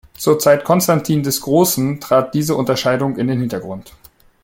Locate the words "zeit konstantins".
0.39-1.23